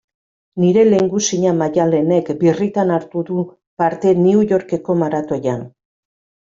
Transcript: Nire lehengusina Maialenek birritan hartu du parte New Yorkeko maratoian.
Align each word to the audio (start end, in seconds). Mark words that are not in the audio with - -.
Nire 0.61 0.85
lehengusina 0.87 1.51
Maialenek 1.59 2.33
birritan 2.41 2.95
hartu 2.97 3.25
du 3.31 3.47
parte 3.83 4.17
New 4.27 4.45
Yorkeko 4.55 4.99
maratoian. 5.05 5.65